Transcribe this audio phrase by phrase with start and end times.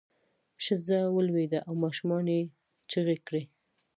[0.65, 2.43] ښځه ولویده او ماشومانو یې
[2.91, 3.43] چغې کړې.